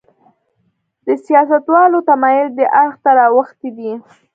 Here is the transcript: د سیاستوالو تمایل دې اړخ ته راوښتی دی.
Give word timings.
د 1.05 1.07
سیاستوالو 1.25 1.99
تمایل 2.09 2.47
دې 2.57 2.65
اړخ 2.81 2.95
ته 3.03 3.09
راوښتی 3.19 3.69
دی. 3.77 3.91